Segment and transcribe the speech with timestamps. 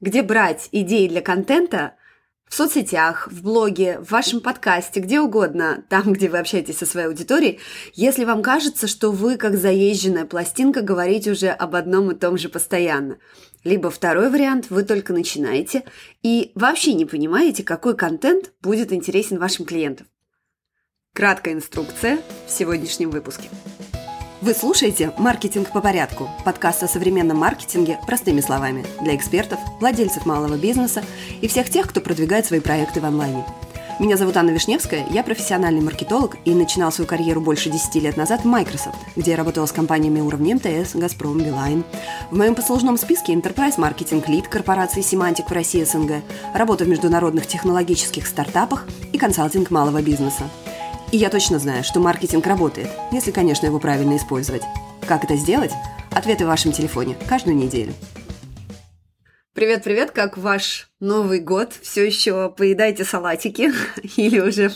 [0.00, 1.94] Где брать идеи для контента
[2.46, 7.06] в соцсетях, в блоге, в вашем подкасте, где угодно, там, где вы общаетесь со своей
[7.06, 7.58] аудиторией,
[7.94, 12.48] если вам кажется, что вы, как заезженная пластинка, говорите уже об одном и том же
[12.48, 13.18] постоянно.
[13.64, 15.84] Либо второй вариант, вы только начинаете
[16.22, 20.06] и вообще не понимаете, какой контент будет интересен вашим клиентам.
[21.14, 23.48] Краткая инструкция в сегодняшнем выпуске.
[24.44, 30.58] Вы слушаете «Маркетинг по порядку»– подкаст о современном маркетинге простыми словами для экспертов, владельцев малого
[30.58, 31.02] бизнеса
[31.40, 33.46] и всех тех, кто продвигает свои проекты в онлайне.
[33.98, 38.42] Меня зовут Анна Вишневская, я профессиональный маркетолог и начинал свою карьеру больше 10 лет назад
[38.42, 41.82] в Microsoft, где я работала с компаниями уровня МТС, Газпром, Билайн.
[42.30, 46.22] В моем послужном списке Enterprise Marketing Lead корпорации Semantic в России СНГ,
[46.52, 50.50] работа в международных технологических стартапах и консалтинг малого бизнеса.
[51.14, 54.62] И я точно знаю, что маркетинг работает, если, конечно, его правильно использовать.
[55.06, 55.70] Как это сделать?
[56.10, 57.94] Ответы в вашем телефоне каждую неделю.
[59.54, 61.74] Привет-привет, как ваш Новый год?
[61.80, 63.70] Все еще поедаете салатики
[64.16, 64.72] или уже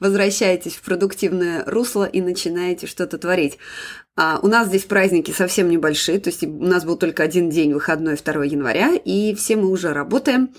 [0.00, 3.58] возвращаетесь в продуктивное русло и начинаете что-то творить?
[4.16, 7.74] А у нас здесь праздники совсем небольшие, то есть у нас был только один день
[7.74, 10.54] выходной 2 января, и все мы уже работаем.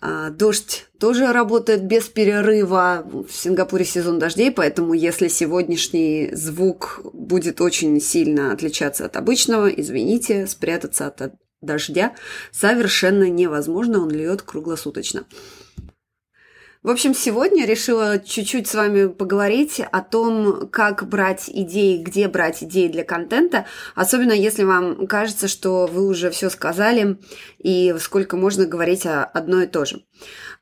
[0.00, 3.06] А, дождь тоже работает без перерыва.
[3.08, 10.48] В Сингапуре сезон дождей, поэтому если сегодняшний звук будет очень сильно отличаться от обычного, извините,
[10.48, 12.14] спрятаться от дождя
[12.50, 15.24] совершенно невозможно, он льет круглосуточно.
[16.82, 22.64] В общем, сегодня решила чуть-чуть с вами поговорить о том, как брать идеи, где брать
[22.64, 27.18] идеи для контента, особенно если вам кажется, что вы уже все сказали
[27.58, 30.02] и сколько можно говорить о одно и то же.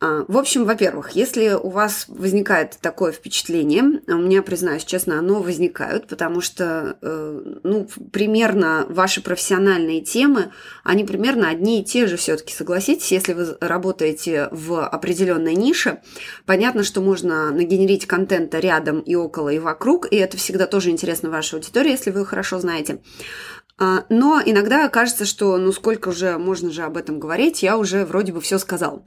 [0.00, 5.40] А, в общем, во-первых, если у вас возникает такое впечатление, у меня, признаюсь честно, оно
[5.40, 10.50] возникает, потому что, э, ну, примерно ваши профессиональные темы,
[10.82, 16.02] они примерно одни и те же все-таки, согласитесь, если вы работаете в определенной нише,
[16.44, 21.30] понятно, что можно нагенерить контента рядом и около, и вокруг, и это всегда тоже интересно
[21.30, 23.00] вашей аудитории, если вы хорошо знаете.
[23.76, 28.04] А, но иногда кажется, что ну сколько уже можно же об этом говорить, я уже
[28.04, 29.06] вроде бы все сказал.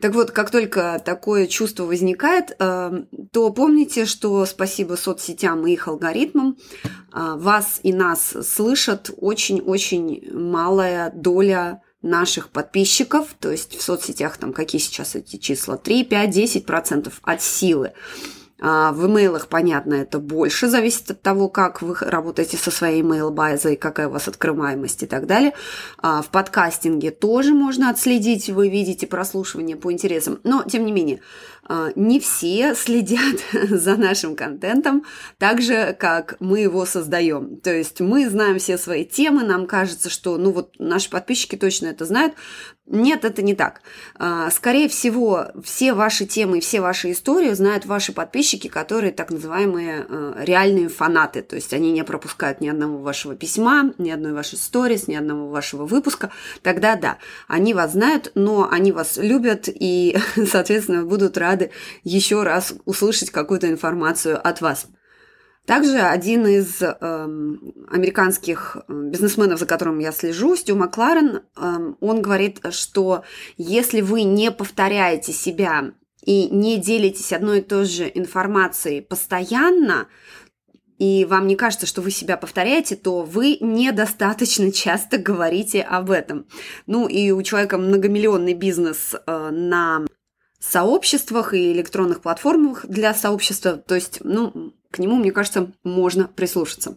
[0.00, 5.88] Так вот, как только такое чувство возникает, э, то помните, что спасибо соцсетям и их
[5.88, 6.88] алгоритмам э,
[7.36, 14.80] вас и нас слышат очень-очень малая доля наших подписчиков, то есть в соцсетях там какие
[14.80, 17.92] сейчас эти числа, 3, 5, 10 процентов от силы.
[18.60, 23.76] А, в имейлах, понятно, это больше, зависит от того, как вы работаете со своей email-базой,
[23.76, 25.54] какая у вас открываемость и так далее.
[25.98, 30.38] А, в подкастинге тоже можно отследить, вы видите прослушивание по интересам.
[30.44, 31.20] Но, тем не менее,
[31.94, 35.04] не все следят за нашим контентом
[35.38, 37.56] так же, как мы его создаем.
[37.56, 41.86] То есть мы знаем все свои темы, нам кажется, что ну вот наши подписчики точно
[41.86, 42.34] это знают.
[42.86, 43.80] Нет, это не так.
[44.16, 49.30] А, скорее всего, все ваши темы и все ваши истории знают ваши подписчики, которые так
[49.30, 51.40] называемые а, реальные фанаты.
[51.40, 55.48] То есть они не пропускают ни одного вашего письма, ни одной вашей сторис, ни одного
[55.48, 56.30] вашего выпуска.
[56.62, 57.16] Тогда да,
[57.48, 61.70] они вас знают, но они вас любят и, соответственно, будут рады рады
[62.02, 64.88] еще раз услышать какую-то информацию от вас.
[65.66, 71.40] Также один из э, американских бизнесменов, за которым я слежу, Стю Макларен, э,
[72.00, 73.24] он говорит, что
[73.56, 80.08] если вы не повторяете себя и не делитесь одной и той же информацией постоянно,
[80.98, 86.44] и вам не кажется, что вы себя повторяете, то вы недостаточно часто говорите об этом.
[86.86, 90.04] Ну и у человека многомиллионный бизнес э, на
[90.70, 93.76] сообществах и электронных платформах для сообщества.
[93.76, 96.96] То есть, ну, к нему, мне кажется, можно прислушаться.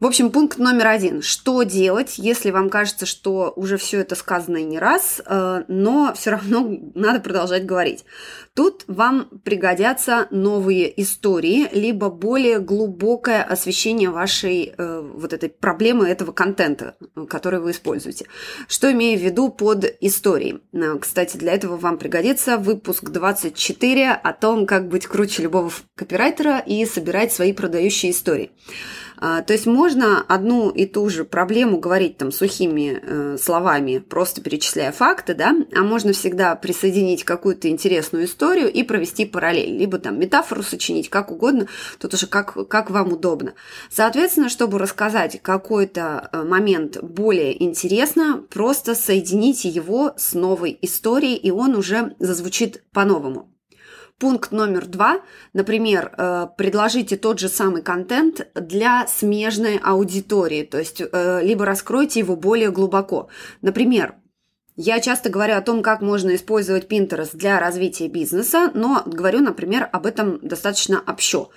[0.00, 1.22] В общем, пункт номер один.
[1.22, 6.12] Что делать, если вам кажется, что уже все это сказано и не раз, э, но
[6.16, 8.04] все равно надо продолжать говорить?
[8.54, 16.32] Тут вам пригодятся новые истории, либо более глубокое освещение вашей э, вот этой проблемы, этого
[16.32, 16.96] контента,
[17.28, 18.26] который вы используете.
[18.66, 20.60] Что имею в виду под историей?
[20.72, 26.58] Э, кстати, для этого вам пригодится выпуск 24 о том, как быть круче любого копирайтера
[26.58, 28.50] и собирать свои продающие истории.
[29.16, 34.40] А, то есть можно одну и ту же проблему говорить там сухими э, словами, просто
[34.40, 40.18] перечисляя факты, да, а можно всегда присоединить какую-то интересную историю и провести параллель, либо там
[40.18, 41.66] метафору сочинить, как угодно,
[41.98, 43.54] тут уже как, как вам удобно.
[43.90, 51.50] Соответственно, чтобы рассказать какой-то э, момент более интересно, просто соедините его с новой историей, и
[51.50, 53.53] он уже зазвучит по-новому.
[54.18, 55.20] Пункт номер два,
[55.52, 62.20] например, э, предложите тот же самый контент для смежной аудитории, то есть э, либо раскройте
[62.20, 63.28] его более глубоко.
[63.60, 64.14] Например,
[64.76, 69.88] Я часто говорю о том, как можно использовать Pinterest для развития бизнеса, но говорю, например,
[69.92, 71.50] об этом достаточно общо.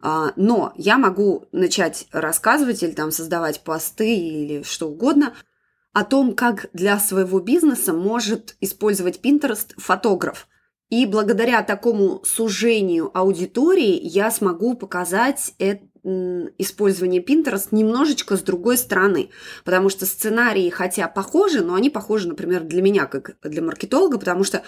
[0.00, 5.34] А, но я могу начать рассказывать или там создавать посты или что угодно
[5.92, 10.48] о том, как для своего бизнеса может использовать Pinterest фотограф.
[10.92, 19.30] И благодаря такому сужению аудитории я смогу показать это использование Pinterest немножечко с другой стороны,
[19.64, 24.42] потому что сценарии, хотя похожи, но они похожи, например, для меня, как для маркетолога, потому
[24.42, 24.62] что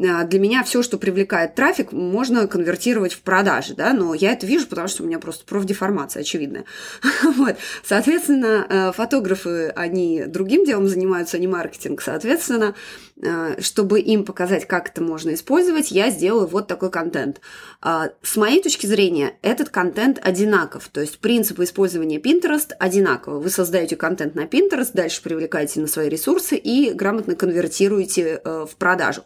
[0.00, 4.46] а, для меня все, что привлекает трафик, можно конвертировать в продажи, да, но я это
[4.46, 6.64] вижу, потому что у меня просто профдеформация очевидная.
[7.36, 7.56] вот.
[7.84, 12.74] Соответственно, э, фотографы, они другим делом занимаются, не маркетинг, соответственно,
[13.22, 17.40] э, чтобы им показать, как это можно использовать, я сделаю вот такой контент.
[17.80, 20.88] А, с моей точки зрения, этот контент одинаков одинаков.
[20.88, 23.40] То есть принципы использования Pinterest одинаковы.
[23.40, 28.76] Вы создаете контент на Pinterest, дальше привлекаете на свои ресурсы и грамотно конвертируете э, в
[28.76, 29.22] продажу.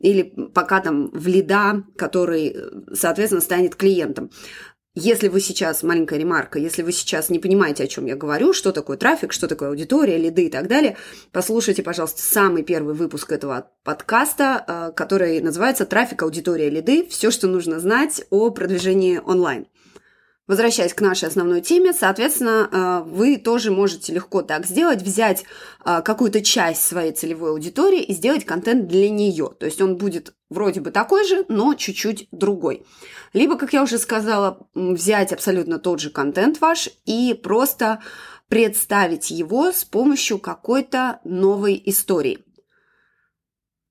[0.00, 0.22] Или
[0.54, 4.30] пока там в лида, который, э, соответственно, станет клиентом.
[4.98, 8.72] Если вы сейчас, маленькая ремарка, если вы сейчас не понимаете, о чем я говорю, что
[8.72, 10.96] такое трафик, что такое аудитория, лиды и так далее,
[11.32, 17.06] послушайте, пожалуйста, самый первый выпуск этого подкаста, э, который называется «Трафик, аудитория, лиды.
[17.10, 19.66] Все, что нужно знать о продвижении онлайн».
[20.46, 25.44] Возвращаясь к нашей основной теме, соответственно, э, вы тоже можете легко так сделать, взять
[25.84, 29.50] э, какую-то часть своей целевой аудитории и сделать контент для нее.
[29.58, 32.86] То есть он будет вроде бы такой же, но чуть-чуть другой.
[33.32, 38.00] Либо, как я уже сказала, взять абсолютно тот же контент ваш и просто
[38.48, 42.45] представить его с помощью какой-то новой истории.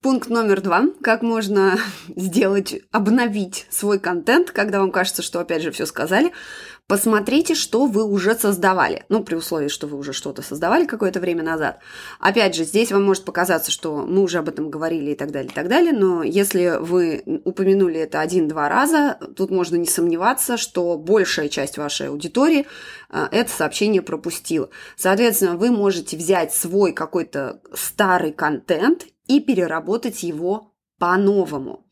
[0.06, 0.86] Пункт номер два.
[1.02, 1.80] Как можно
[2.16, 6.31] сделать, обновить свой контент, когда вам кажется, что опять же все сказали.
[6.86, 9.06] Посмотрите, что вы уже создавали.
[9.10, 11.80] Ну, при условии, что вы уже что-то создавали какое-то время назад.
[12.19, 15.50] Опять же, здесь вам может показаться, что мы уже об этом говорили и так далее,
[15.50, 15.92] и так далее.
[15.92, 22.10] Но если вы упомянули это один-два раза, тут можно не сомневаться, что большая часть вашей
[22.10, 22.68] аудитории
[23.10, 24.69] э, это сообщение пропустила.
[24.98, 31.86] Соответственно, вы можете взять свой какой-то старый контент и переработать его по-новому.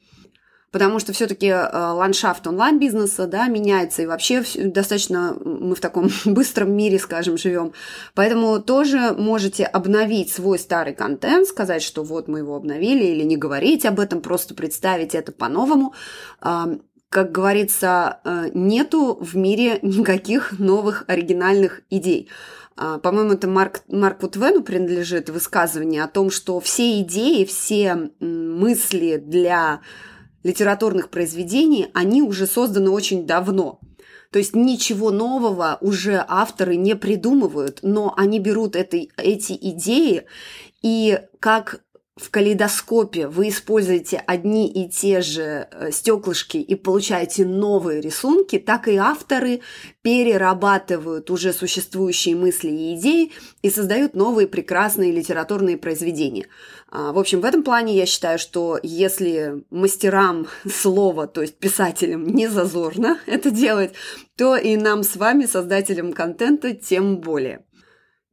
[0.73, 6.75] Потому что все-таки э, ландшафт онлайн-бизнеса да, меняется, и вообще достаточно мы в таком быстром
[6.75, 7.73] мире, скажем, живем.
[8.15, 13.37] Поэтому тоже можете обновить свой старый контент, сказать, что вот мы его обновили, или не
[13.37, 15.93] говорить об этом, просто представить это по-новому.
[17.13, 22.27] Как говорится, э, нету в мире никаких новых оригинальных идей.
[22.75, 29.17] А, по-моему, это Марк, Марку Твену принадлежит высказывание о том, что все идеи, все мысли
[29.17, 29.81] для
[30.41, 33.79] литературных произведений, они уже созданы очень давно.
[34.31, 40.23] То есть ничего нового уже авторы не придумывают, но они берут это, эти идеи
[40.81, 41.81] и как
[42.15, 48.87] в калейдоскопе вы используете одни и те же э, стеклышки и получаете новые рисунки, так
[48.87, 49.61] и авторы
[50.03, 53.31] перерабатывают уже существующие мысли и идеи
[53.63, 56.45] и создают новые прекрасные литературные произведения.
[56.91, 62.27] А, в общем, в этом плане я считаю, что если мастерам слова, то есть писателям,
[62.27, 63.93] не зазорно это делать,
[64.37, 67.65] то и нам с вами, создателям контента, тем более.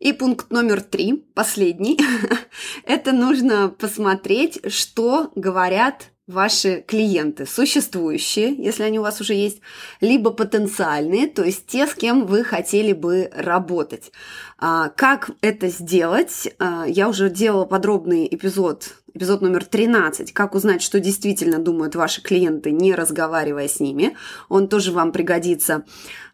[0.00, 1.98] И пункт номер три, последний,
[2.84, 9.60] это нужно посмотреть, что говорят ваши клиенты, существующие, если они у вас уже есть,
[10.00, 14.12] либо потенциальные, то есть те, с кем вы хотели бы работать.
[14.58, 16.54] А, как это сделать?
[16.58, 22.22] А, я уже делала подробный эпизод, эпизод номер 13, как узнать, что действительно думают ваши
[22.22, 24.16] клиенты, не разговаривая с ними.
[24.48, 25.84] Он тоже вам пригодится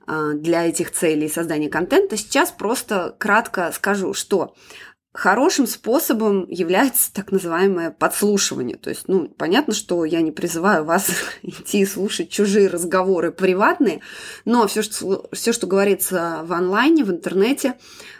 [0.07, 2.17] а, для этих целей создания контента.
[2.17, 4.55] Сейчас просто кратко скажу, что
[5.17, 8.77] хорошим способом является так называемое подслушивание.
[8.77, 11.11] То есть, ну, понятно, что я не призываю вас
[11.43, 14.01] идти слушать чужие разговоры приватные,
[14.45, 17.75] но все, что, все, что говорится в онлайне, в интернете,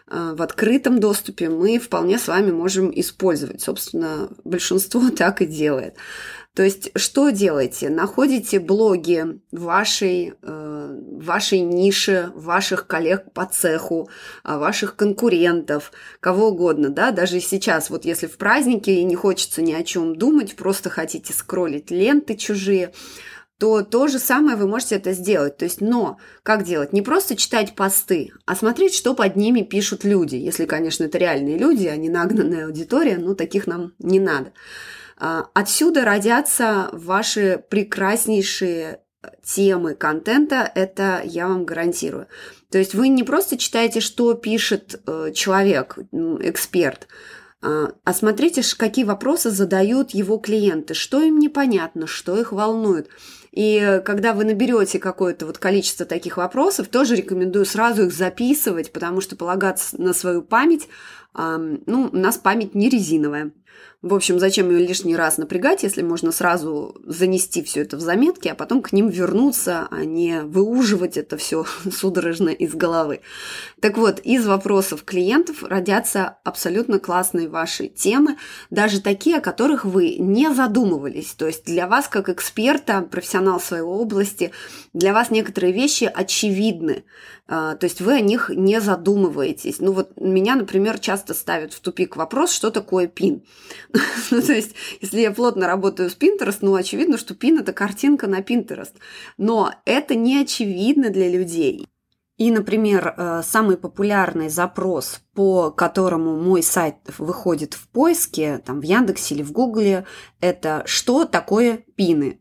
[0.09, 3.61] в открытом доступе, мы вполне с вами можем использовать.
[3.61, 5.97] Собственно, большинство так и делает.
[6.57, 7.91] То есть, что делаете?
[7.91, 14.09] Находите блоги вашей, э, вашей ниши, ваших коллег по цеху,
[14.43, 19.61] а, ваших конкурентов, кого угодно, да, даже сейчас, вот если в празднике и не хочется
[19.61, 22.95] ни о чем думать, просто хотите скроллить ленты чужие,
[23.59, 25.57] то то же самое вы можете это сделать.
[25.57, 26.93] То есть, но как делать?
[26.93, 30.37] Не просто читать посты, а смотреть, что под ними пишут люди.
[30.37, 34.53] Если, конечно, это реальные люди, а не нагнанная аудитория, ну, таких нам не надо.
[35.19, 39.01] А, отсюда родятся ваши прекраснейшие
[39.43, 42.29] темы контента, это я вам гарантирую.
[42.71, 45.99] То есть вы не просто читаете, что пишет э, человек,
[46.41, 47.09] эксперт,
[47.63, 53.09] А, осмотрите, какие вопросы задают его клиенты, что им непонятно, что их волнует.
[53.57, 59.23] И когда вы наберете какое-то вот количество таких вопросов, тоже рекомендую сразу их записывать, потому
[59.23, 60.89] что полагаться на свою память,
[61.37, 63.53] ну, у нас память не резиновая.
[64.03, 68.47] В общем, зачем ее лишний раз напрягать, если можно сразу занести все это в заметки,
[68.47, 73.21] а потом к ним вернуться, а не выуживать это все судорожно из головы.
[73.81, 78.37] Так вот, из вопросов клиентов родятся абсолютно классные ваши темы,
[78.71, 81.35] даже такие, о которых вы не задумывались.
[81.35, 84.53] То есть для вас, как эксперта, профессионал своей области,
[84.93, 87.05] для вас некоторые вещи очевидны.
[87.49, 89.79] А, то есть вы о них не задумываетесь.
[89.79, 93.43] Ну вот меня, например, часто ставят в тупик вопрос, что такое пин.
[94.31, 98.27] ну, то есть, если я плотно работаю с Pinterest, ну, очевидно, что пин– это картинка
[98.27, 98.95] на Pinterest.
[99.39, 101.87] Но это не очевидно для людей.
[102.37, 108.83] И, например, э, самый популярный запрос, по которому мой сайт выходит в поиске, там в
[108.83, 110.05] Яндексе или в Гугле,
[110.41, 112.41] это «Что такое пины?».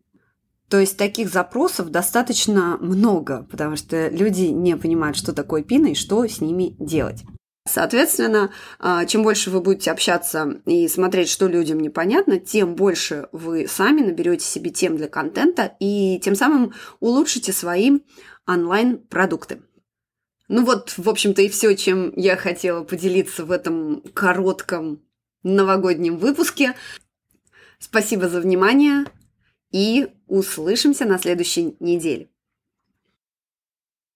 [0.70, 5.96] То есть таких запросов достаточно много, потому что люди не понимают, что такое пины и
[5.96, 7.24] что с ними делать.
[7.68, 13.68] Соответственно, а, чем больше вы будете общаться и смотреть, что людям непонятно, тем больше вы
[13.68, 18.00] сами наберете себе тем для контента и тем самым улучшите свои
[18.46, 19.64] онлайн-продукты.
[20.48, 25.02] Ну вот, в общем-то, и все, чем я хотела поделиться в этом коротком
[25.42, 26.76] новогоднем выпуске.
[27.80, 29.06] Спасибо за внимание
[29.72, 32.30] и услышимся на следующей неделе.